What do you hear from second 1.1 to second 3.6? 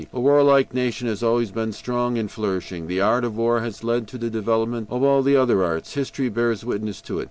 always been strong and flourishing. The art of war